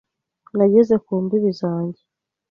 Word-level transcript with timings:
Nageze 0.57 0.95
ku 1.05 1.13
mbibi 1.23 1.51
zanjye. 1.61 2.01